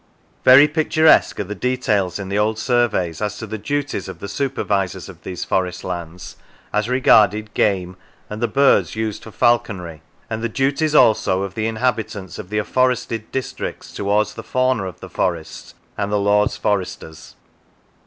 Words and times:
Very 0.43 0.67
picturesque 0.67 1.39
are 1.39 1.43
the 1.43 1.53
details 1.53 2.17
in 2.17 2.29
the 2.29 2.39
old 2.39 2.57
surveys 2.57 3.21
as 3.21 3.37
to 3.37 3.45
the 3.45 3.59
duties 3.59 4.07
of 4.07 4.17
the 4.17 4.27
super 4.27 4.63
visors 4.63 5.07
of 5.07 5.21
these 5.21 5.45
forest 5.45 5.83
lands, 5.83 6.37
as 6.73 6.89
regarded 6.89 7.53
game, 7.53 7.95
and 8.27 8.41
the 8.41 8.47
birds 8.47 8.95
used 8.95 9.21
for 9.21 9.29
falconry; 9.31 10.01
and 10.27 10.41
the 10.41 10.49
duties 10.49 10.95
also 10.95 11.43
of 11.43 11.53
the 11.53 11.67
inhabitants 11.67 12.39
of 12.39 12.49
the 12.49 12.57
afforested 12.57 13.25
districts 13.31 13.91
towards 13.93 14.33
the 14.33 14.41
fauna 14.41 14.85
of 14.87 15.01
the 15.01 15.07
forest 15.09 15.75
and 15.99 16.11
the 16.11 16.17
lord's 16.17 16.57
foresters. 16.57 17.35